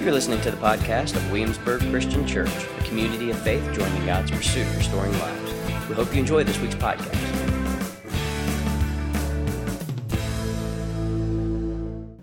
[0.00, 4.30] You're listening to the podcast of Williamsburg Christian Church, a community of faith joining God's
[4.30, 5.52] pursuit of restoring lives.
[5.90, 7.04] We hope you enjoy this week's podcast.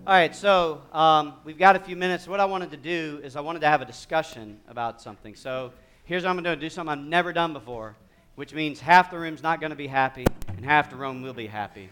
[0.04, 2.26] All right, so um, we've got a few minutes.
[2.26, 5.36] What I wanted to do is I wanted to have a discussion about something.
[5.36, 5.72] So
[6.02, 7.94] here's what I'm going to do: do something I've never done before,
[8.34, 11.32] which means half the room's not going to be happy and half the room will
[11.32, 11.90] be happy.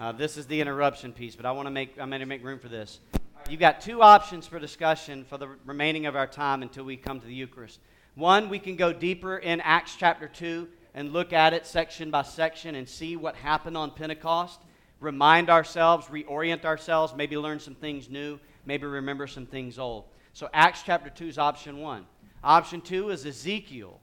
[0.00, 2.42] Uh, this is the interruption piece, but I want to make I'm going to make
[2.42, 3.00] room for this.
[3.48, 7.18] You've got two options for discussion for the remaining of our time until we come
[7.18, 7.80] to the Eucharist.
[8.14, 12.24] One, we can go deeper in Acts chapter 2 and look at it section by
[12.24, 14.60] section and see what happened on Pentecost,
[15.00, 20.04] remind ourselves, reorient ourselves, maybe learn some things new, maybe remember some things old.
[20.34, 22.04] So, Acts chapter 2 is option one.
[22.44, 23.98] Option two is Ezekiel.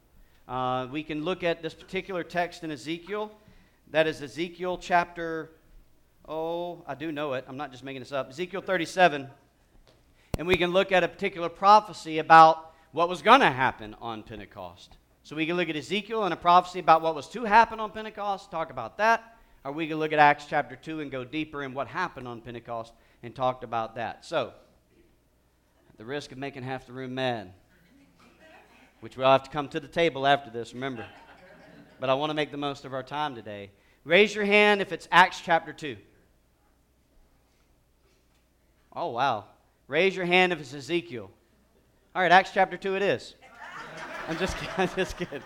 [0.47, 3.31] Uh, we can look at this particular text in Ezekiel.
[3.91, 5.51] That is Ezekiel chapter
[6.27, 7.45] Oh, I do know it.
[7.47, 8.29] I'm not just making this up.
[8.29, 9.29] Ezekiel 37.
[10.37, 14.23] And we can look at a particular prophecy about what was going to happen on
[14.23, 14.97] Pentecost.
[15.23, 17.91] So we can look at Ezekiel and a prophecy about what was to happen on
[17.91, 19.37] Pentecost, talk about that.
[19.63, 22.41] Or we can look at Acts chapter 2 and go deeper in what happened on
[22.41, 24.25] Pentecost and talked about that.
[24.25, 24.53] So,
[25.89, 27.51] at the risk of making half the room mad,
[28.99, 31.05] which we'll have to come to the table after this, remember.
[31.99, 33.71] But I want to make the most of our time today.
[34.03, 35.97] Raise your hand if it's Acts chapter 2.
[38.95, 39.45] Oh, wow.
[39.87, 41.29] Raise your hand if it's Ezekiel.
[42.15, 43.35] All right, Acts chapter 2 it is.
[44.29, 44.73] I'm just kidding.
[44.77, 45.43] I'm just kidding.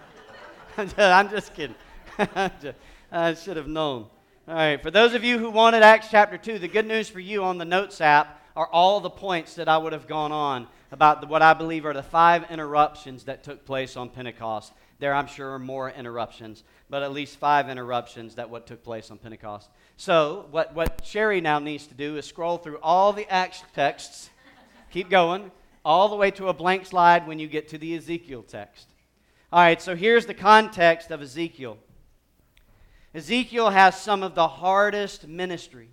[0.97, 1.75] I'm just kidding.
[3.11, 4.05] I should have known.
[4.47, 7.19] All right, for those of you who wanted Acts chapter 2, the good news for
[7.19, 10.67] you on the Notes app are all the points that I would have gone on
[10.91, 14.73] about what I believe are the five interruptions that took place on Pentecost.
[14.99, 19.11] There, I'm sure, are more interruptions, but at least five interruptions that what took place
[19.11, 19.69] on Pentecost.
[19.97, 24.29] So, what, what Sherry now needs to do is scroll through all the Acts texts,
[24.91, 25.51] keep going,
[25.85, 28.87] all the way to a blank slide when you get to the Ezekiel text.
[29.51, 31.77] All right, so here's the context of Ezekiel.
[33.13, 35.89] Ezekiel has some of the hardest ministry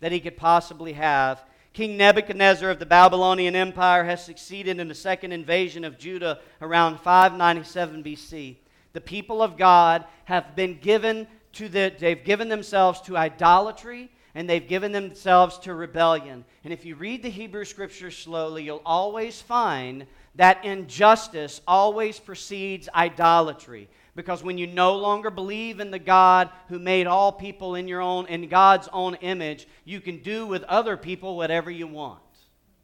[0.00, 1.42] that he could possibly have.
[1.74, 7.00] King Nebuchadnezzar of the Babylonian Empire has succeeded in the second invasion of Judah around
[7.00, 8.56] 597 BC.
[8.92, 14.48] The people of God have been given to the, they've given themselves to idolatry and
[14.48, 16.44] they've given themselves to rebellion.
[16.62, 20.06] And if you read the Hebrew scriptures slowly, you'll always find
[20.36, 23.88] that injustice always precedes idolatry.
[24.14, 28.00] Because when you no longer believe in the God who made all people in your
[28.00, 32.20] own in God's own image, you can do with other people whatever you want.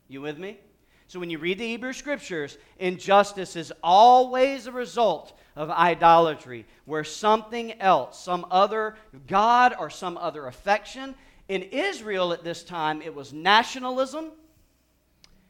[0.08, 0.58] You with me?
[1.06, 7.04] So when you read the Hebrew scriptures, injustice is always a result of idolatry, where
[7.04, 8.94] something else, some other
[9.26, 11.14] God or some other affection,
[11.48, 14.30] in Israel at this time, it was nationalism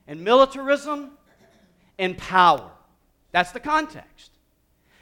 [0.07, 1.11] and militarism
[1.99, 2.71] and power.
[3.33, 4.31] That's the context.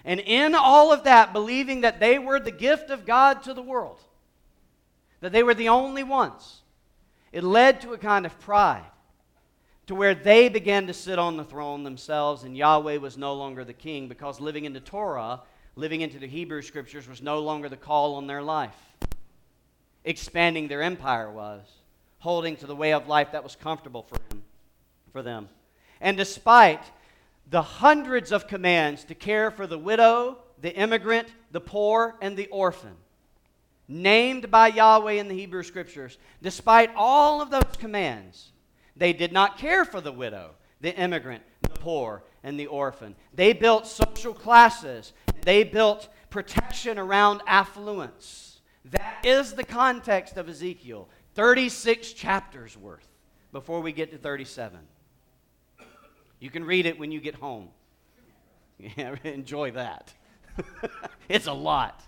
[0.08, 3.60] And in all of that, believing that they were the gift of God to the
[3.60, 4.00] world,
[5.20, 6.62] that they were the only ones,
[7.30, 8.86] it led to a kind of pride
[9.86, 13.66] to where they began to sit on the throne themselves, and Yahweh was no longer
[13.66, 15.42] the king because living in the Torah,
[15.76, 18.80] living into the Hebrew scriptures, was no longer the call on their life.
[20.06, 21.60] Expanding their empire was,
[22.20, 24.42] holding to the way of life that was comfortable for, him,
[25.12, 25.50] for them.
[26.00, 26.82] And despite
[27.50, 32.46] the hundreds of commands to care for the widow, the immigrant, the poor, and the
[32.48, 32.96] orphan,
[33.86, 38.52] named by Yahweh in the Hebrew scriptures, despite all of those commands,
[38.96, 40.50] they did not care for the widow,
[40.80, 43.14] the immigrant, the poor, and the orphan.
[43.32, 48.60] They built social classes, they built protection around affluence.
[48.84, 51.08] That is the context of Ezekiel.
[51.34, 53.06] 36 chapters worth
[53.52, 54.78] before we get to 37.
[56.40, 57.68] You can read it when you get home.
[59.24, 60.12] Enjoy that.
[61.28, 62.02] it's a lot.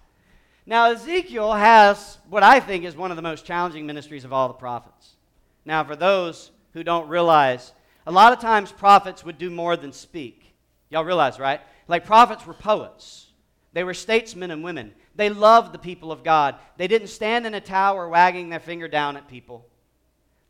[0.66, 4.48] Now, Ezekiel has what I think is one of the most challenging ministries of all
[4.48, 5.16] the prophets.
[5.64, 7.72] Now, for those who don't realize
[8.06, 10.54] a lot of times prophets would do more than speak.
[10.88, 11.60] Y'all realize, right?
[11.86, 13.26] Like prophets were poets,
[13.72, 14.92] they were statesmen and women.
[15.14, 16.54] They loved the people of God.
[16.76, 19.66] They didn't stand in a tower wagging their finger down at people.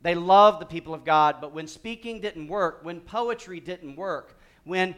[0.03, 4.39] They loved the people of God, but when speaking didn't work, when poetry didn't work,
[4.65, 4.95] when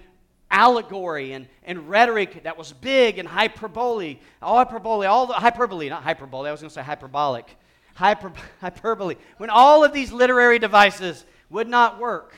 [0.50, 6.02] allegory and, and rhetoric that was big and hyperbole, all hyperbole, all the hyperbole, not
[6.02, 7.56] hyperbole, I was going to say hyperbolic,
[7.94, 12.34] hyper, hyperbole, when all of these literary devices would not work,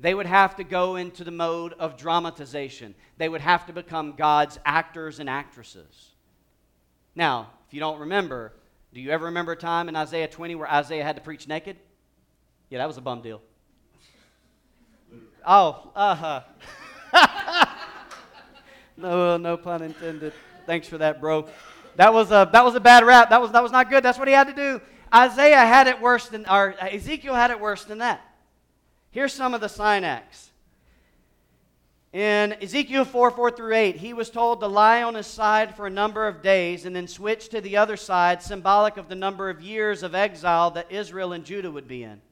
[0.00, 2.94] they would have to go into the mode of dramatization.
[3.16, 6.10] They would have to become God's actors and actresses.
[7.14, 8.52] Now, if you don't remember,
[8.96, 11.76] do you ever remember a time in Isaiah 20 where Isaiah had to preach naked?
[12.70, 13.42] Yeah, that was a bum deal.
[15.46, 16.42] Oh, uh
[17.12, 17.66] huh.
[18.96, 20.32] no, no pun intended.
[20.64, 21.46] Thanks for that, bro.
[21.96, 23.28] That was a that was a bad rap.
[23.28, 24.02] That was that was not good.
[24.02, 24.80] That's what he had to do.
[25.12, 28.22] Isaiah had it worse than, or Ezekiel had it worse than that.
[29.10, 30.45] Here's some of the sign acts.
[32.16, 35.86] In Ezekiel 4 4 through 8, he was told to lie on his side for
[35.86, 39.50] a number of days and then switch to the other side, symbolic of the number
[39.50, 42.22] of years of exile that Israel and Judah would be in.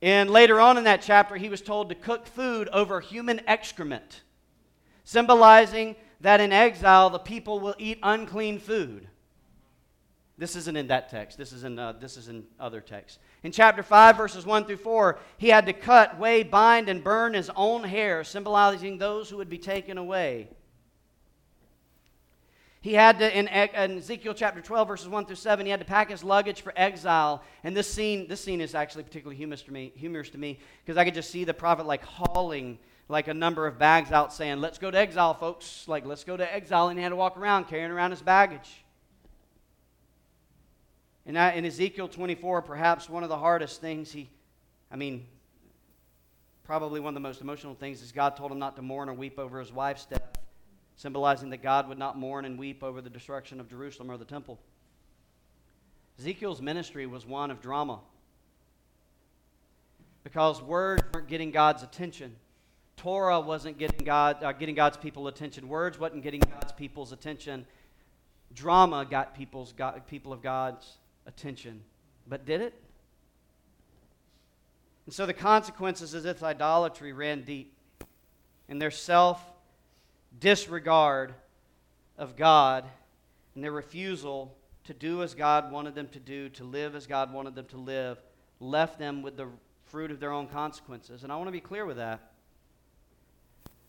[0.00, 4.22] And later on in that chapter, he was told to cook food over human excrement,
[5.02, 9.08] symbolizing that in exile the people will eat unclean food.
[10.38, 11.36] This isn't in that text.
[11.36, 13.18] This is in, uh, this is in other texts.
[13.42, 17.34] In chapter 5, verses 1 through 4, he had to cut, weigh, bind, and burn
[17.34, 20.48] his own hair, symbolizing those who would be taken away.
[22.80, 25.86] He had to, in, in, Ezekiel chapter 12, verses 1 through 7, he had to
[25.86, 27.42] pack his luggage for exile.
[27.64, 30.96] And this scene, this scene is actually particularly humorous to me, humorous to me because
[30.96, 34.60] I could just see the prophet like hauling like a number of bags out saying,
[34.60, 35.88] Let's go to exile, folks.
[35.88, 36.88] Like, let's go to exile.
[36.88, 38.84] And he had to walk around carrying around his baggage.
[41.28, 44.30] And in Ezekiel 24, perhaps one of the hardest things he,
[44.90, 45.26] I mean,
[46.64, 49.12] probably one of the most emotional things is God told him not to mourn or
[49.12, 50.22] weep over his wife's death,
[50.96, 54.24] symbolizing that God would not mourn and weep over the destruction of Jerusalem or the
[54.24, 54.58] temple.
[56.18, 58.00] Ezekiel's ministry was one of drama
[60.24, 62.34] because words weren't getting God's attention.
[62.96, 65.68] Torah wasn't getting, God, uh, getting God's people attention.
[65.68, 67.66] Words wasn't getting God's people's attention.
[68.54, 70.96] Drama got people's, God, people of God's
[71.28, 71.82] attention.
[72.26, 72.74] But did it?
[75.06, 77.72] And so the consequences of this idolatry ran deep.
[78.68, 79.40] And their self
[80.40, 81.34] disregard
[82.18, 82.84] of God
[83.54, 84.54] and their refusal
[84.84, 87.76] to do as God wanted them to do, to live as God wanted them to
[87.76, 88.18] live,
[88.60, 89.46] left them with the
[89.86, 91.22] fruit of their own consequences.
[91.22, 92.32] And I want to be clear with that.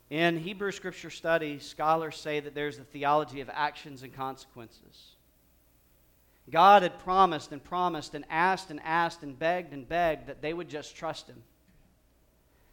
[0.10, 5.16] In Hebrew scripture study, scholars say that there's a theology of actions and consequences.
[6.52, 10.54] God had promised and promised and asked and asked and begged and begged that they
[10.54, 11.44] would just trust Him.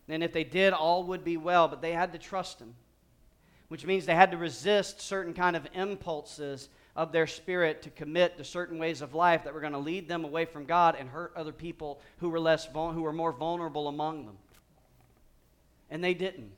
[0.09, 2.75] And if they did, all would be well, but they had to trust Him,
[3.69, 8.39] which means they had to resist certain kind of impulses of their spirit to commit
[8.39, 11.09] to certain ways of life that were going to lead them away from God and
[11.09, 14.37] hurt other people who were less who were more vulnerable among them.
[15.91, 16.53] And they didn't.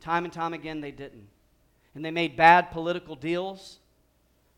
[0.00, 1.28] Time and time again, they didn't.
[1.94, 3.78] And they made bad political deals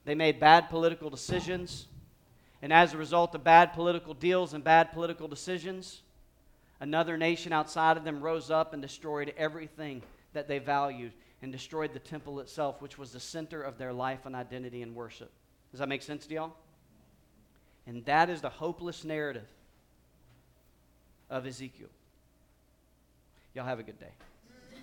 [0.04, 1.86] they made bad political decisions.
[2.62, 6.02] And as a result of bad political deals and bad political decisions,
[6.80, 10.02] another nation outside of them rose up and destroyed everything
[10.32, 11.12] that they valued
[11.42, 14.94] and destroyed the temple itself, which was the center of their life and identity and
[14.94, 15.30] worship.
[15.70, 16.52] Does that make sense to y'all?
[17.86, 19.46] And that is the hopeless narrative
[21.30, 21.88] of Ezekiel.
[23.54, 24.12] Y'all have a good day.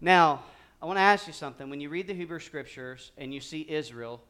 [0.00, 0.42] now,
[0.82, 1.68] I want to ask you something.
[1.68, 4.22] When you read the Hebrew Scriptures and you see Israel,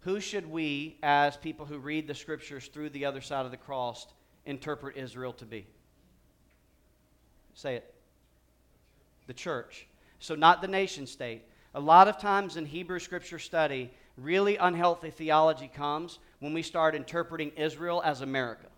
[0.00, 3.56] who should we, as people who read the Scriptures through the other side of the
[3.56, 4.06] cross,
[4.46, 5.66] interpret Israel to be?
[7.54, 7.94] Say it.
[9.26, 9.88] The church.
[10.20, 11.42] So, not the nation state.
[11.74, 16.94] A lot of times in Hebrew Scripture study, really unhealthy theology comes when we start
[16.94, 18.68] interpreting Israel as America,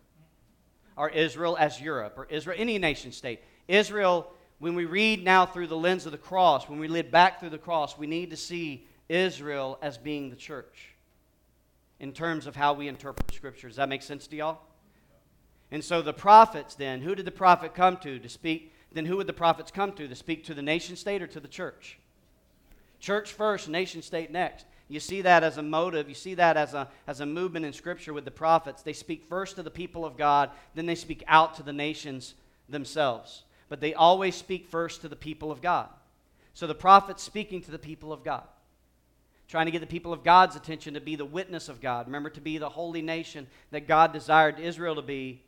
[0.97, 3.41] or Israel as Europe, or Israel, any nation state.
[3.69, 7.41] Israel when we read now through the lens of the cross, when we live back
[7.41, 10.95] through the cross, we need to see Israel as being the church
[12.01, 13.69] in terms of how we interpret Scripture.
[13.69, 14.61] Does that make sense to y'all?
[15.71, 18.73] And so the prophets, then, who did the prophet come to to speak?
[18.93, 21.41] Then who would the prophets come to to speak to the nation state or to
[21.41, 21.99] the church?
[22.99, 24.65] Church first, nation state next.
[24.89, 26.09] You see that as a motive.
[26.09, 28.83] You see that as a, as a movement in Scripture with the prophets.
[28.83, 32.35] They speak first to the people of God, then they speak out to the nations
[32.69, 35.89] themselves but they always speak first to the people of God.
[36.55, 38.45] So the prophet's speaking to the people of God,
[39.49, 42.07] trying to get the people of God's attention to be the witness of God.
[42.07, 45.43] Remember, to be the holy nation that God desired Israel to be,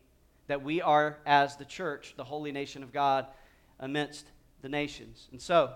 [0.48, 3.26] that we are, as the church, the holy nation of God
[3.80, 4.26] amidst
[4.62, 5.28] the nations.
[5.32, 5.72] And so,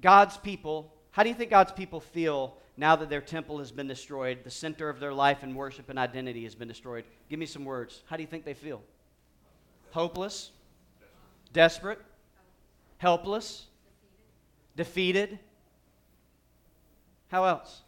[0.00, 3.88] God's people, how do you think God's people feel now that their temple has been
[3.88, 7.04] destroyed, the center of their life and worship and identity has been destroyed?
[7.28, 8.02] Give me some words.
[8.06, 8.82] How do you think they feel?
[9.90, 10.52] Hopeless?
[11.52, 12.00] Desperate,
[12.98, 13.66] helpless,
[14.76, 15.38] defeated.
[17.28, 17.82] How else?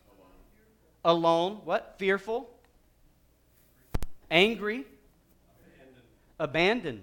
[1.05, 1.61] Alone.
[1.65, 1.97] What?
[1.99, 2.49] Fearful,
[4.31, 4.85] angry,
[6.39, 7.03] abandoned,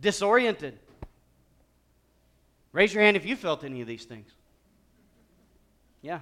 [0.00, 0.78] disoriented.
[2.72, 4.30] Raise your hand if you felt any of these things.
[6.02, 6.20] Yeah.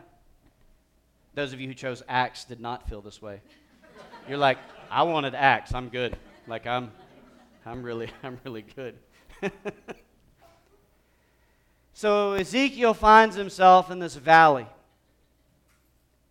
[1.34, 3.40] Those of you who chose Acts did not feel this way.
[4.28, 4.58] You're like,
[4.90, 5.74] I wanted Acts.
[5.74, 6.16] I'm good.
[6.46, 6.90] Like I'm,
[7.68, 8.96] I'm really, I'm really good.
[11.92, 14.66] so Ezekiel finds himself in this valley.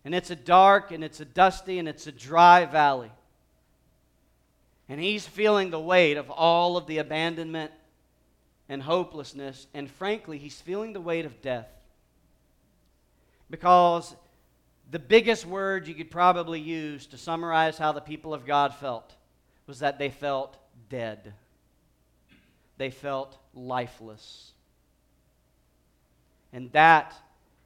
[0.04, 3.12] And it's a dark and it's a dusty and it's a dry valley.
[4.88, 7.70] And he's feeling the weight of all of the abandonment
[8.68, 9.66] and hopelessness.
[9.74, 11.68] And frankly, he's feeling the weight of death.
[13.50, 14.16] Because
[14.90, 19.14] the biggest word you could probably use to summarize how the people of God felt
[19.66, 20.56] was that they felt
[20.88, 21.34] dead.
[22.76, 24.52] They felt lifeless.
[26.52, 27.14] And that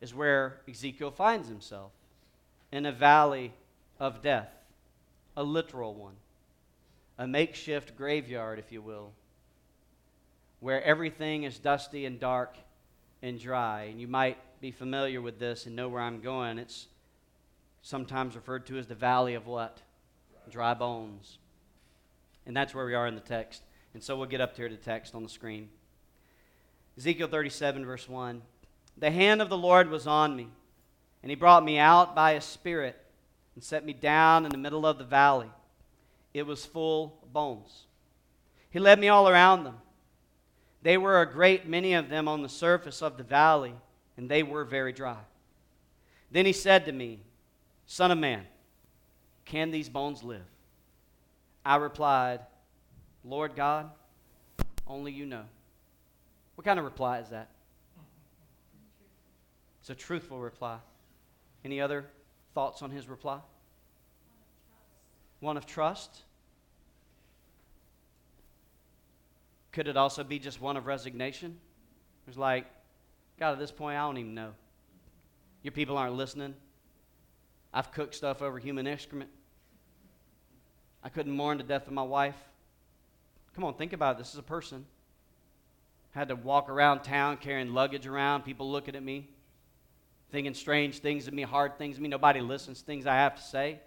[0.01, 1.93] is where Ezekiel finds himself
[2.73, 3.53] in a valley
[4.01, 4.51] of death,
[5.37, 6.15] a literal one,
[7.19, 9.13] a makeshift graveyard, if you will,
[10.61, 12.57] where everything is dusty and dark
[13.23, 13.83] and dry.
[13.83, 16.59] And you might be familiar with this and know where I'm going.
[16.59, 16.89] It's
[17.83, 19.79] sometimes referred to as the valley of what?
[20.51, 21.39] Dry bones.
[22.47, 23.63] And that's where we are in the text.
[23.95, 25.69] And so we'll get up here to the text on the screen.
[26.97, 28.43] Ezekiel 37, verse 1.
[28.99, 30.49] The hand of the Lord was on me,
[31.23, 32.99] and he brought me out by his spirit
[33.55, 35.51] and set me down in the middle of the valley.
[36.35, 37.87] It was full of bones.
[38.71, 39.77] He led me all around them.
[40.83, 43.75] They were a great many of them on the surface of the valley,
[44.17, 45.21] and they were very dry.
[46.31, 47.21] Then he said to me,
[47.87, 48.47] Son of man,
[49.45, 50.47] can these bones live?
[51.65, 52.41] I replied,
[53.25, 53.91] Lord God,
[54.87, 55.45] only you know.
[56.55, 57.51] What kind of reply is that?
[59.81, 60.79] It's a truthful reply.
[61.65, 62.07] Any other
[62.55, 63.39] thoughts on his reply?
[65.41, 66.23] One of trust.
[69.73, 71.59] Could it also be just one of resignation?
[72.29, 72.67] It's like,
[73.41, 74.51] God, at this point, I don't even know.
[75.63, 76.55] Your people aren't listening.
[77.73, 79.31] I've cooked stuff over human excrement.
[81.05, 82.37] I couldn't mourn the death of my wife.
[83.55, 84.19] Come on, think about it.
[84.19, 84.87] This is a person.
[86.13, 89.29] had to walk around town carrying luggage around, people looking at me,
[90.31, 92.09] thinking strange things of me, hard things of me.
[92.09, 93.81] Nobody listens to things I have to say.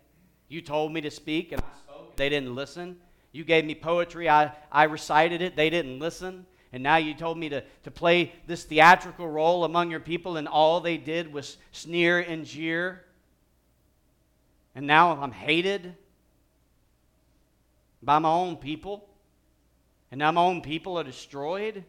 [0.50, 2.16] You told me to speak, and I spoke.
[2.16, 2.98] They didn't listen.
[3.32, 5.56] You gave me poetry, I, I recited it.
[5.56, 6.46] They didn't listen.
[6.72, 10.48] And now you told me to, to play this theatrical role among your people, and
[10.48, 13.04] all they did was sneer and jeer.
[14.76, 15.96] And now I'm hated
[18.06, 19.10] by my own people.
[20.12, 21.84] And now my own people are destroyed.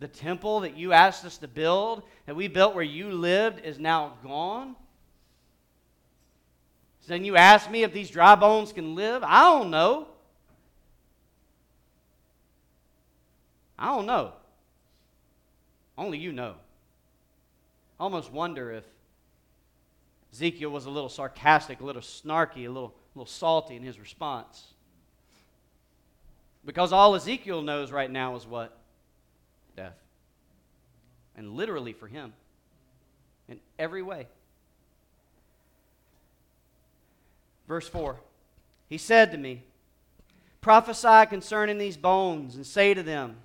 [0.00, 3.78] The temple that you asked us to build, that we built where you lived, is
[3.78, 4.74] now gone.
[7.00, 9.22] So then you ask me if these dry bones can live?
[9.24, 10.08] I don't know.
[13.78, 14.32] I don't know.
[15.98, 16.54] Only you know.
[17.98, 18.84] I almost wonder if
[20.32, 24.00] Ezekiel was a little sarcastic, a little snarky, a little, a little salty in his
[24.00, 24.72] response.
[26.64, 28.76] Because all Ezekiel knows right now is what?
[29.76, 29.96] Death.
[31.36, 32.32] And literally for him,
[33.48, 34.28] in every way.
[37.66, 38.16] Verse 4
[38.88, 39.62] He said to me,
[40.60, 43.36] Prophesy concerning these bones, and say to them,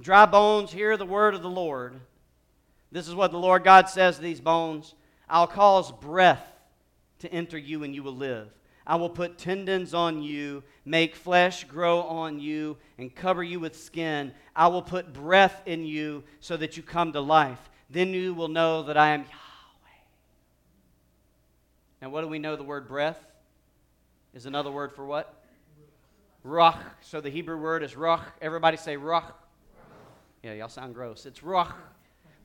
[0.00, 2.00] Dry bones, hear the word of the Lord.
[2.90, 4.94] This is what the Lord God says to these bones
[5.28, 6.46] I'll cause breath
[7.18, 8.48] to enter you, and you will live.
[8.88, 13.78] I will put tendons on you, make flesh grow on you, and cover you with
[13.78, 14.32] skin.
[14.56, 17.60] I will put breath in you so that you come to life.
[17.90, 19.98] Then you will know that I am Yahweh.
[22.00, 23.22] Now, what do we know the word breath
[24.32, 25.44] is another word for what?
[26.42, 26.78] Ruach.
[27.02, 28.22] So the Hebrew word is ruach.
[28.40, 29.32] Everybody say ruach.
[30.42, 31.26] Yeah, y'all sound gross.
[31.26, 31.74] It's ruach.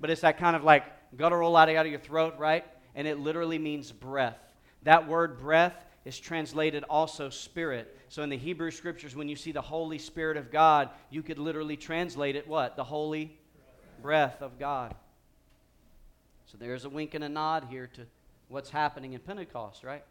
[0.01, 0.83] But it's that kind of like
[1.15, 2.65] guttural out of your throat, right?
[2.95, 4.37] And it literally means breath.
[4.81, 7.97] That word breath is translated also spirit.
[8.09, 11.39] So in the Hebrew scriptures, when you see the Holy Spirit of God, you could
[11.39, 12.75] literally translate it what?
[12.75, 13.37] The Holy
[14.01, 14.93] breath of God.
[16.45, 18.05] So there's a wink and a nod here to
[18.49, 20.03] what's happening in Pentecost, right?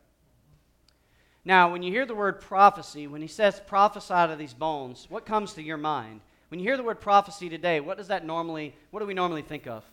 [1.44, 5.26] Now, when you hear the word prophecy, when he says prophesy to these bones, what
[5.26, 6.20] comes to your mind?
[6.48, 9.42] When you hear the word prophecy today, what does that normally, what do we normally
[9.42, 9.84] think of?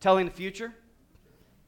[0.00, 0.74] Telling the future?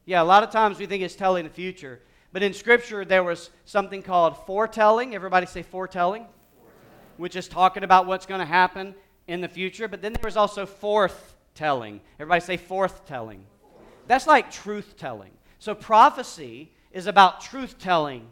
[0.05, 2.01] Yeah, a lot of times we think it's telling the future.
[2.31, 5.15] But in Scripture, there was something called foretelling.
[5.15, 7.13] Everybody say foretelling, foretelling.
[7.17, 8.93] which is talking about what's going to happen
[9.27, 9.87] in the future.
[9.87, 11.99] But then there was also forthtelling.
[12.19, 13.39] Everybody say forthtelling.
[14.07, 15.31] That's like truth telling.
[15.59, 18.27] So prophecy is about truth telling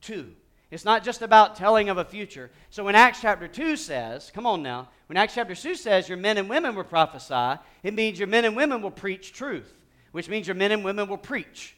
[0.00, 0.32] too.
[0.70, 2.50] It's not just about telling of a future.
[2.70, 6.16] So when Acts chapter 2 says, come on now, when Acts chapter 2 says your
[6.16, 9.70] men and women will prophesy, it means your men and women will preach truth,
[10.12, 11.76] which means your men and women will preach.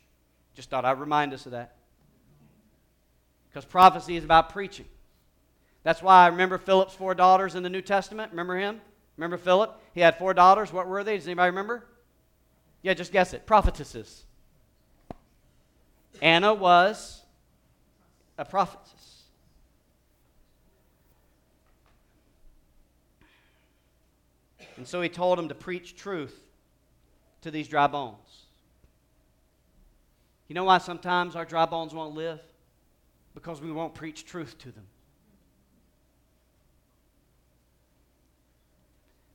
[0.54, 1.76] Just thought I'd remind us of that.
[3.48, 4.86] Because prophecy is about preaching.
[5.82, 8.32] That's why I remember Philip's four daughters in the New Testament.
[8.32, 8.80] Remember him?
[9.16, 9.80] Remember Philip?
[9.92, 10.72] He had four daughters.
[10.72, 11.16] What were they?
[11.16, 11.84] Does anybody remember?
[12.82, 13.46] Yeah, just guess it.
[13.46, 14.24] Prophetesses.
[16.20, 17.22] Anna was
[18.38, 19.22] a prophetess.
[24.76, 26.36] And so he told him to preach truth
[27.42, 28.23] to these dry bones.
[30.54, 32.38] You know why sometimes our dry bones won't live?
[33.34, 34.86] Because we won't preach truth to them.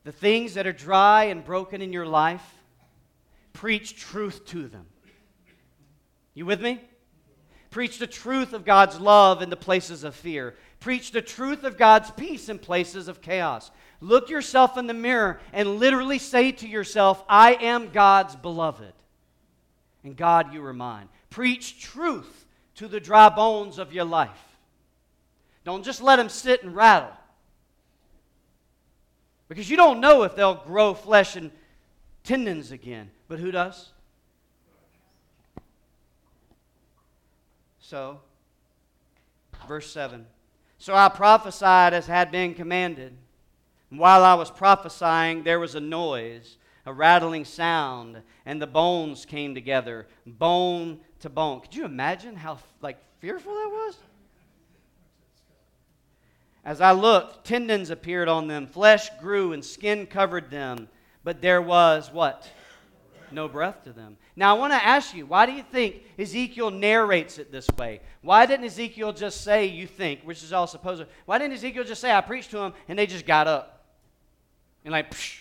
[0.06, 2.54] The things that are dry and broken in your life,
[3.52, 4.86] preach truth to them.
[6.36, 6.80] You with me?
[7.70, 10.56] Preach the truth of God's love in the places of fear.
[10.80, 13.72] Preach the truth of God's peace in places of chaos.
[14.00, 18.94] Look yourself in the mirror and literally say to yourself, I am God's beloved.
[20.04, 21.10] And God, you are mine.
[21.30, 24.58] Preach truth to the dry bones of your life.
[25.64, 27.12] Don't just let them sit and rattle.
[29.50, 31.52] Because you don't know if they'll grow flesh and
[32.24, 33.10] tendons again.
[33.28, 33.90] But who does?
[37.82, 38.20] So,
[39.68, 40.26] verse 7.
[40.78, 43.18] So I prophesied as had been commanded.
[43.90, 46.58] And while I was prophesying, there was a noise,
[46.90, 51.62] a rattling sound, and the bones came together, bone to bone.
[51.62, 53.98] Could you imagine how like fearful that was?
[56.66, 60.90] As I looked, tendons appeared on them, flesh grew and skin covered them,
[61.24, 62.50] but there was what?
[63.32, 64.18] No breath to them.
[64.36, 68.02] Now I want to ask you, why do you think Ezekiel narrates it this way?
[68.22, 72.02] Why didn't Ezekiel just say, you think, which is all supposed why didn't Ezekiel just
[72.02, 73.76] say, I preached to them, and they just got up?
[74.84, 75.40] and like, psh,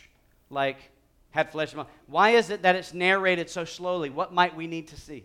[0.51, 0.91] like
[1.39, 1.87] had flesh and.
[2.07, 4.11] Why is it that it's narrated so slowly?
[4.11, 5.25] What might we need to see?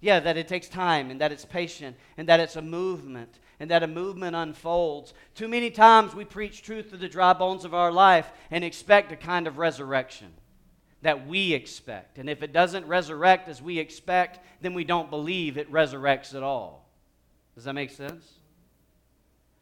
[0.00, 3.70] Yeah, that it takes time and that it's patient and that it's a movement and
[3.70, 5.12] that a movement unfolds.
[5.34, 9.10] Too many times we preach truth to the dry bones of our life and expect
[9.10, 10.32] a kind of resurrection
[11.02, 12.18] that we expect.
[12.18, 16.44] And if it doesn't resurrect as we expect, then we don't believe it resurrects at
[16.44, 16.88] all.
[17.56, 18.34] Does that make sense?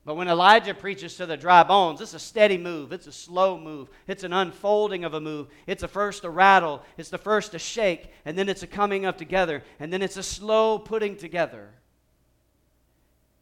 [0.05, 2.93] But when Elijah preaches to the dry bones, it's a steady move.
[2.93, 3.89] It's a slow move.
[4.09, 5.47] It's an unfolding of a move.
[5.67, 6.83] It's a first to rattle.
[6.97, 8.11] It's the first to shake.
[8.25, 9.63] And then it's a coming up together.
[9.79, 11.71] And then it's a slow putting together.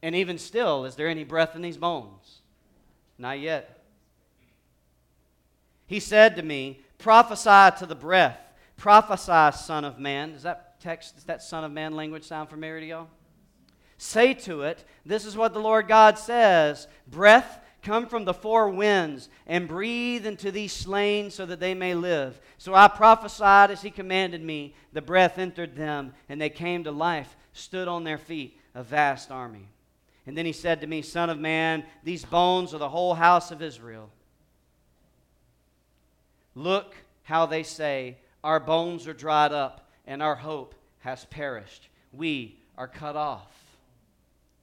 [0.03, 2.41] And even still, is there any breath in these bones?
[3.17, 3.83] Not yet.
[5.87, 8.39] He said to me, Prophesy to the breath.
[8.77, 10.33] Prophesy, Son of Man.
[10.33, 13.09] Does that text, does that Son of Man language sound familiar to y'all?
[14.03, 18.71] Say to it, This is what the Lord God says Breath, come from the four
[18.71, 22.41] winds and breathe into these slain so that they may live.
[22.57, 24.75] So I prophesied as he commanded me.
[24.95, 29.31] The breath entered them, and they came to life, stood on their feet, a vast
[29.31, 29.69] army.
[30.27, 33.51] And then he said to me, Son of man, these bones are the whole house
[33.51, 34.09] of Israel.
[36.55, 41.91] Look how they say, Our bones are dried up, and our hope has perished.
[42.15, 43.60] We are cut off.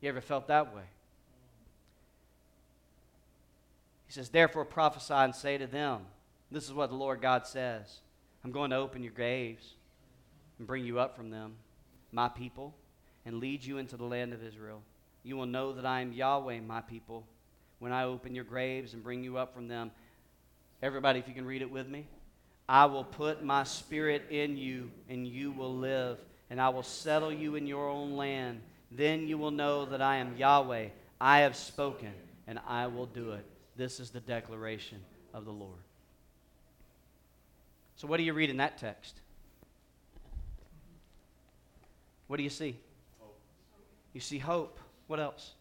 [0.08, 0.84] You ever felt that way?
[4.06, 6.04] He says, Therefore prophesy and say to them,
[6.50, 8.00] This is what the Lord God says
[8.42, 9.74] I'm going to open your graves
[10.60, 11.56] and bring you up from them,
[12.14, 12.74] my people,
[13.26, 14.82] and lead you into the land of Israel.
[15.24, 17.28] You will know that I am Yahweh, my people,
[17.80, 19.92] when I open your graves and bring you up from them.
[20.82, 22.08] Everybody, if you can read it with me.
[22.70, 26.18] I will put my spirit in you, and you will live,
[26.50, 28.62] and I will settle you in your own land
[28.92, 30.88] then you will know that I am Yahweh.
[31.20, 32.14] I have spoken,
[32.48, 33.46] and I will do it.
[33.76, 35.00] This is the declaration
[35.34, 35.80] of the Lord.
[37.96, 39.20] So, what do you read in that text?
[42.28, 42.78] What do you see?
[43.20, 43.40] Hope.
[44.14, 44.80] You see hope.
[45.08, 45.54] What else?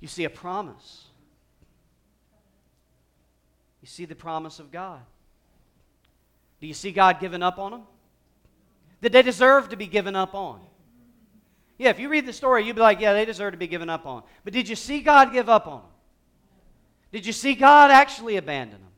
[0.00, 1.06] You see a promise.
[3.80, 5.00] You see the promise of God.
[6.60, 7.82] Do you see God giving up on them?
[9.00, 10.60] Did they deserve to be given up on?
[11.78, 13.88] Yeah, if you read the story, you'd be like, yeah, they deserve to be given
[13.88, 14.24] up on.
[14.44, 15.90] But did you see God give up on them?
[17.12, 18.90] Did you see God actually abandon them?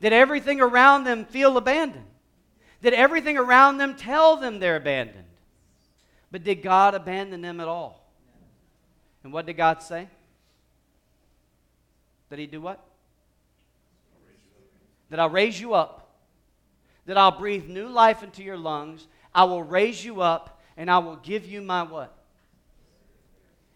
[0.00, 2.04] Did everything around them feel abandoned?
[2.82, 5.24] Did everything around them tell them they're abandoned?
[6.30, 8.06] But did God abandon them at all?
[9.24, 10.08] And what did God say?
[12.28, 12.84] That He'd do what?
[15.10, 16.10] That I'll raise you up.
[17.06, 19.06] That I'll breathe new life into your lungs.
[19.34, 22.16] I will raise you up and I will give you my what?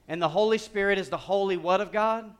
[0.08, 2.32] And the Holy Spirit is the holy what of God?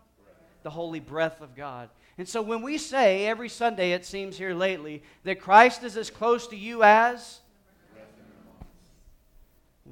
[0.63, 1.89] The holy breath of God.
[2.19, 6.11] And so when we say every Sunday, it seems here lately, that Christ is as
[6.11, 7.41] close to you as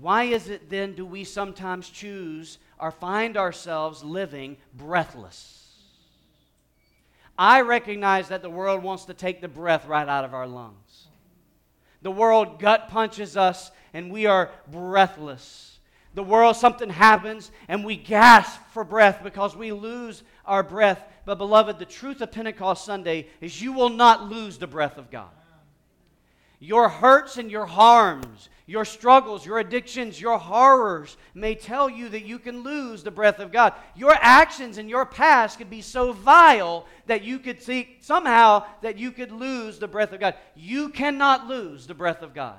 [0.00, 5.61] why is it then do we sometimes choose or find ourselves living breathless?
[7.38, 11.07] I recognize that the world wants to take the breath right out of our lungs.
[12.04, 15.78] The world gut punches us and we are breathless.
[16.14, 21.02] The world, something happens and we gasp for breath because we lose our breath.
[21.24, 25.10] But, beloved, the truth of Pentecost Sunday is you will not lose the breath of
[25.10, 25.30] God.
[26.64, 32.24] Your hurts and your harms, your struggles, your addictions, your horrors may tell you that
[32.24, 33.74] you can lose the breath of God.
[33.94, 38.96] Your actions and your past could be so vile that you could see somehow that
[38.96, 40.37] you could lose the breath of God.
[40.55, 42.57] You cannot lose the breath of God.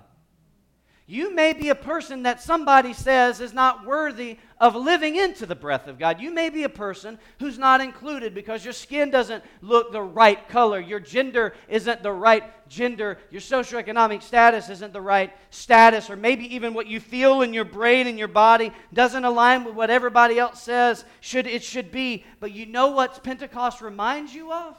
[1.08, 5.54] You may be a person that somebody says is not worthy of living into the
[5.54, 6.20] breath of God.
[6.20, 10.50] You may be a person who's not included because your skin doesn't look the right
[10.50, 16.16] color, your gender isn't the right gender, your socioeconomic status isn't the right status, or
[16.16, 19.92] maybe even what you feel in your brain and your body doesn't align with what
[19.92, 22.26] everybody else says should it should be.
[22.40, 24.76] But you know what Pentecost reminds you of?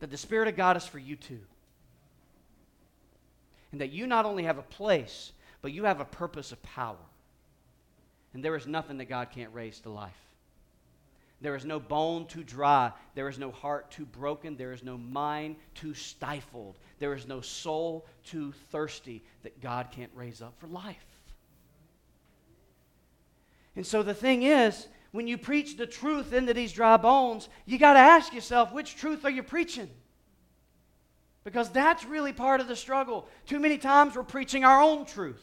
[0.00, 1.40] That the Spirit of God is for you too
[3.74, 6.94] and that you not only have a place, but you have a purpose of power.
[8.32, 10.12] And there is nothing that God can't raise to life.
[11.40, 12.92] There is no bone too dry.
[13.16, 14.56] There is no heart too broken.
[14.56, 16.78] There is no mind too stifled.
[17.00, 21.04] There is no soul too thirsty that God can't raise up for life.
[23.74, 27.80] And so the thing is, when you preach the truth into these dry bones, you
[27.80, 29.90] got to ask yourself, which truth are you preaching?
[31.44, 33.28] Because that's really part of the struggle.
[33.46, 35.42] Too many times we're preaching our own truth,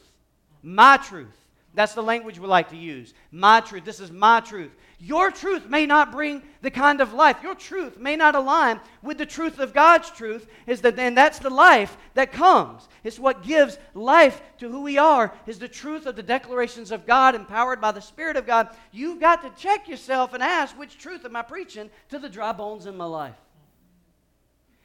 [0.63, 1.37] my truth.
[1.73, 3.13] That's the language we like to use.
[3.31, 3.85] My truth.
[3.85, 4.71] This is my truth.
[4.99, 7.37] Your truth may not bring the kind of life.
[7.41, 10.47] Your truth may not align with the truth of God's truth.
[10.67, 12.89] Is that and that's the life that comes.
[13.05, 15.33] It's what gives life to who we are.
[15.47, 18.67] Is the truth of the declarations of God, empowered by the Spirit of God.
[18.91, 22.51] You've got to check yourself and ask, which truth am I preaching to the dry
[22.51, 23.35] bones in my life?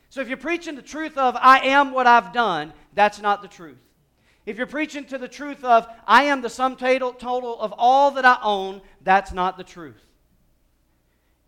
[0.09, 3.49] So if you're preaching the truth of, I am what I've done, that's not the
[3.49, 3.79] truth.
[4.47, 8.25] If you're preaching to the truth of, I am the sum total, of all that
[8.25, 10.01] I own, that's not the truth.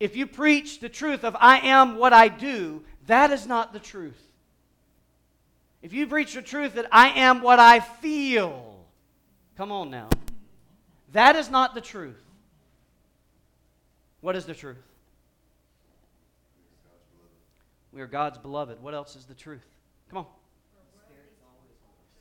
[0.01, 3.79] If you preach the truth of, I am what I do, that is not the
[3.79, 4.21] truth.
[5.81, 8.77] If you preach the truth that I am what I feel,
[9.57, 10.09] come on now,
[11.12, 12.21] that is not the truth.
[14.21, 14.77] What is the truth?
[17.99, 18.81] We are God's beloved.
[18.81, 19.67] What else is the truth?
[20.09, 20.27] Come on.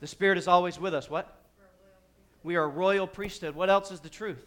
[0.00, 1.08] The Spirit is always with us.
[1.08, 1.40] What?
[2.42, 3.54] We are royal priesthood.
[3.54, 4.44] What else is the truth?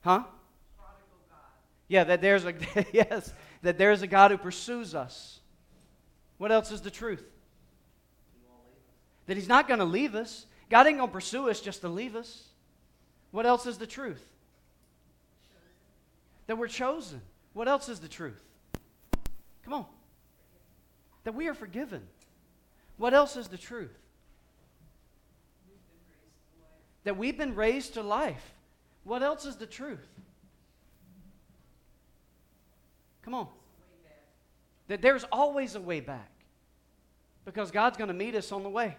[0.00, 0.22] Huh?
[1.86, 2.54] Yeah, that there's a
[2.94, 5.40] yes, that there's a God who pursues us.
[6.38, 7.22] What else is the truth?
[9.26, 10.46] That he's not going to leave us.
[10.70, 12.44] God ain't going to pursue us just to leave us.
[13.32, 14.24] What else is the truth?
[16.46, 17.20] That we're chosen.
[17.52, 18.42] What else is the truth?
[19.70, 19.86] Come on.
[21.22, 22.02] That we are forgiven.
[22.96, 23.96] What else is the truth?
[27.04, 28.52] That we've been raised to life.
[29.04, 30.08] What else is the truth?
[33.22, 33.46] Come on.
[34.88, 36.32] That there's always a way back.
[37.44, 38.96] Because God's going to meet us on the way.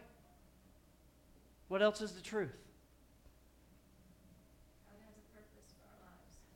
[1.68, 2.56] What else is the truth?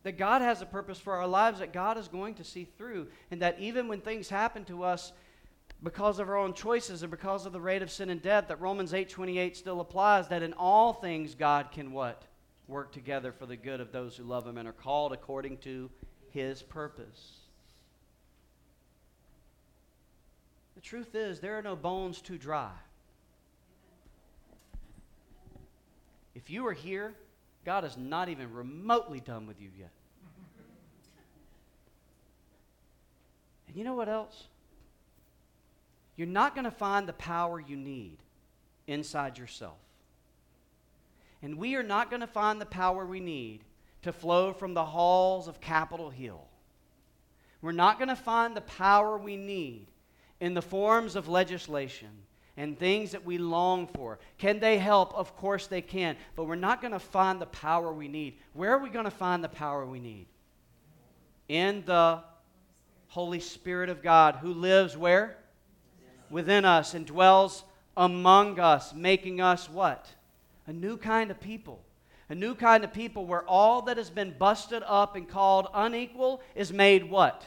[0.06, 3.08] That God has a purpose for our lives that God is going to see through,
[3.32, 5.12] and that even when things happen to us
[5.82, 8.62] because of our own choices and because of the rate of sin and death, that
[8.62, 12.22] Romans 8:28 still applies that in all things God can what?
[12.68, 15.90] Work together for the good of those who love him and are called according to
[16.30, 17.40] his purpose.
[20.76, 22.74] The truth is there are no bones too dry.
[26.36, 27.16] If you are here
[27.66, 29.92] God is not even remotely done with you yet.
[33.68, 34.44] And you know what else?
[36.16, 38.18] You're not going to find the power you need
[38.88, 39.78] inside yourself.
[41.42, 43.62] And we are not going to find the power we need
[44.04, 46.46] to flow from the halls of Capitol Hill.
[47.62, 49.88] We're not going to find the power we need
[50.40, 52.10] in the forms of legislation
[52.58, 54.20] and things that we long for.
[54.38, 55.14] Can they help?
[55.14, 56.16] Of course they can.
[56.36, 58.38] But we're not going to find the power we need.
[58.54, 60.28] Where are we going to find the power we need?
[61.48, 62.22] In the
[63.08, 65.38] Holy Spirit of God who lives where?
[66.30, 67.64] Within us and dwells
[67.96, 70.08] among us, making us what?
[70.68, 71.82] A new kind of people.
[72.30, 76.42] A new kind of people where all that has been busted up and called unequal
[76.56, 77.46] is made what?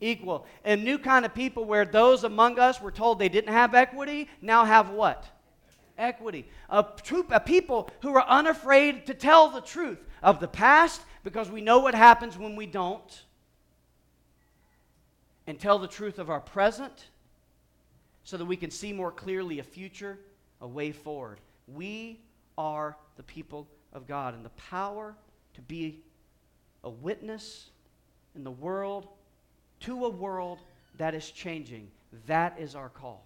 [0.00, 0.46] Equal.
[0.64, 4.28] A new kind of people where those among us were told they didn't have equity
[4.40, 5.26] now have what?
[6.00, 6.48] equity.
[6.70, 11.50] A, troop, a people who are unafraid to tell the truth of the past because
[11.50, 13.22] we know what happens when we don't,
[15.46, 17.08] and tell the truth of our present
[18.24, 20.18] so that we can see more clearly a future,
[20.60, 21.40] a way forward.
[21.66, 22.20] We
[22.56, 25.14] are the people of God, and the power
[25.54, 26.00] to be
[26.84, 27.70] a witness
[28.34, 29.08] in the world
[29.80, 30.60] to a world
[30.98, 31.90] that is changing.
[32.26, 33.24] That is our call.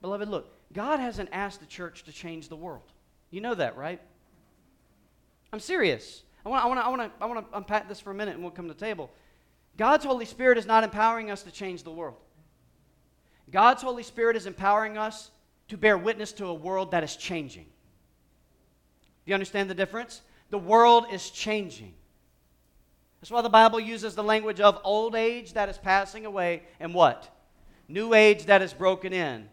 [0.00, 2.92] Beloved, look, God hasn't asked the church to change the world.
[3.30, 4.00] You know that, right?
[5.52, 6.22] I'm serious.
[6.44, 8.52] I want, I I to, I want to unpack this for a minute and we'll
[8.52, 9.10] come to the table.
[9.76, 12.16] God's Holy Spirit is not empowering us to change the world.
[13.50, 15.30] God's Holy Spirit is empowering us
[15.68, 17.64] to bear witness to a world that is changing.
[17.64, 20.22] Do you understand the difference?
[20.50, 21.94] The world is changing.
[23.20, 26.94] That's why the Bible uses the language of old age that is passing away and
[26.94, 27.28] what?
[27.88, 29.48] New age that is broken in.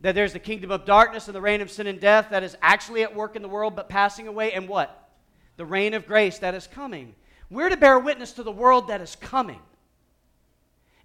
[0.00, 2.56] That there's the kingdom of darkness and the reign of sin and death that is
[2.62, 5.10] actually at work in the world but passing away, and what?
[5.56, 7.14] The reign of grace that is coming.
[7.50, 9.60] We're to bear witness to the world that is coming.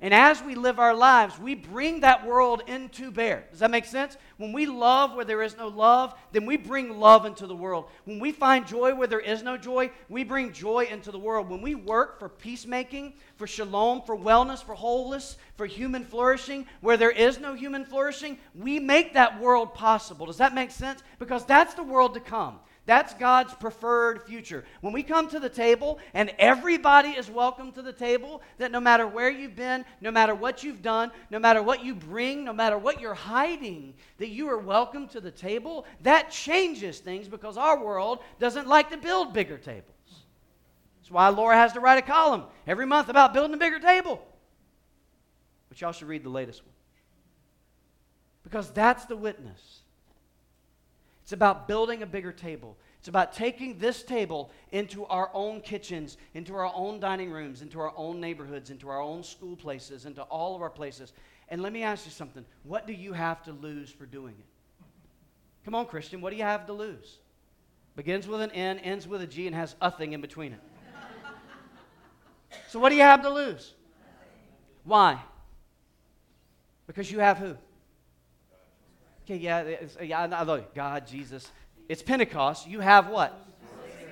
[0.06, 3.46] And as we live our lives, we bring that world into bear.
[3.50, 4.18] Does that make sense?
[4.38, 7.86] When we love where there is no love, then we bring love into the world.
[8.04, 11.50] When we find joy where there is no joy, we bring joy into the world.
[11.50, 16.98] When we work for peacemaking, for shalom, for wellness, for wholeness, for human flourishing, where
[16.98, 20.28] there is no human flourishing, we make that world possible.
[20.28, 21.02] Does that make sense?
[21.18, 22.60] Because that's the world to come.
[22.86, 24.64] That's God's preferred future.
[24.82, 28.80] When we come to the table and everybody is welcome to the table, that no
[28.80, 32.54] matter where you've been, no matter what you've done, no matter what you bring, no
[32.54, 37.58] matter what you're hiding, that you are welcome to the table, that changes things because
[37.58, 39.90] our world doesn't like to build bigger tables.
[41.00, 44.24] That's why Laura has to write a column every month about building a bigger table.
[45.70, 46.74] But y'all should read the latest one.
[48.44, 49.80] Because that's the witness.
[51.26, 52.78] It's about building a bigger table.
[53.00, 57.80] It's about taking this table into our own kitchens, into our own dining rooms, into
[57.80, 61.14] our own neighborhoods, into our own school places, into all of our places.
[61.50, 62.46] And let me ask you something.
[62.62, 64.46] What do you have to lose for doing it?
[65.66, 67.18] Come on, Christian, what do you have to lose?
[67.96, 70.62] Begins with an N, ends with a G, and has a thing in between it.
[72.70, 73.74] so what do you have to lose?
[74.84, 75.20] Why?
[76.86, 77.56] Because you have who?
[79.26, 79.64] Okay, yeah,
[80.04, 80.64] yeah, I know.
[80.76, 81.50] God, Jesus.
[81.90, 82.68] It's Pentecost.
[82.68, 83.46] You have what?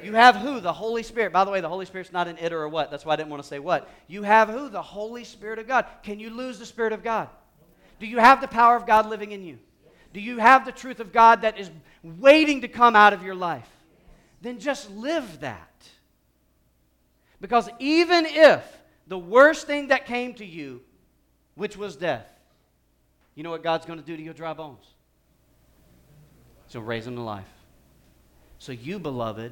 [0.04, 0.60] You have who?
[0.60, 1.32] The Holy Spirit.
[1.32, 2.91] By the way, the Holy Spirit's not an it or a what.
[2.91, 3.89] That's why I didn't want to say what.
[4.08, 4.69] You have who?
[4.69, 5.86] The Holy Spirit of God.
[6.02, 7.30] Can you lose the Spirit of God?
[7.99, 9.60] Do you have the power of God living in you?
[10.13, 11.69] Do you have the truth of God that is
[12.04, 13.69] waiting to come out of your life?
[14.41, 15.69] Then just live that.
[17.39, 18.63] Because even if
[19.08, 20.82] the worst thing that came to you,
[21.56, 22.28] which was death,
[23.36, 24.92] you know what God's going to do to your dry bones?
[26.73, 27.45] So raise them to life.
[28.57, 29.51] So you, beloved,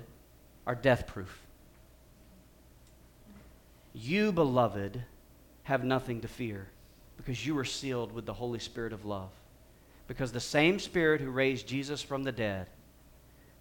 [0.66, 1.40] are death proof.
[3.94, 5.04] You, beloved,
[5.62, 6.66] have nothing to fear
[7.18, 9.30] because you are sealed with the Holy Spirit of love.
[10.08, 12.66] Because the same Spirit who raised Jesus from the dead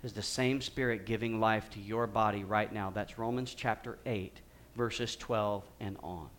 [0.02, 2.88] is the same Spirit giving life to your body right now.
[2.88, 4.40] That's Romans chapter 8,
[4.74, 6.30] verses 12 and on.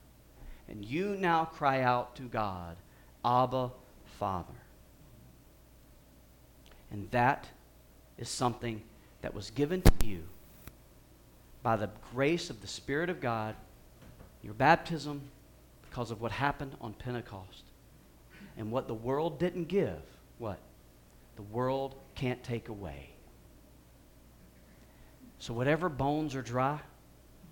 [0.68, 2.78] And you now cry out to God,
[3.24, 3.70] Abba,
[4.18, 4.61] Father.
[6.92, 7.48] And that
[8.18, 8.82] is something
[9.22, 10.24] that was given to you
[11.64, 13.56] by the grace of the Spirit of God,
[14.44, 15.22] your baptism,
[15.90, 17.64] because of what happened on Pentecost.
[18.58, 20.02] And what the world didn't give,
[20.38, 20.60] what?
[21.36, 23.10] The world can't take away.
[25.40, 26.80] So, whatever bones are dry,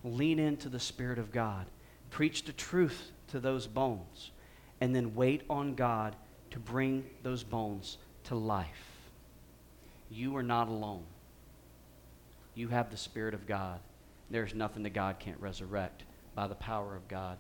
[0.04, 1.66] lean into the Spirit of God.
[2.12, 4.32] Preach the truth to those bones.
[4.82, 6.16] And then wait on God
[6.52, 8.89] to bring those bones to life.
[10.12, 11.04] You are not alone.
[12.56, 13.80] You have the Spirit of God.
[14.32, 16.02] There's nothing that God can't resurrect
[16.34, 17.38] by the power of God.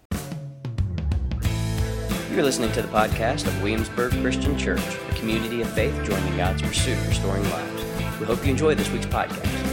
[2.31, 6.61] You're listening to the podcast of Williamsburg Christian Church, a community of faith joining God's
[6.61, 7.83] pursuit restoring lives.
[8.19, 9.68] We hope you enjoy this week's podcast.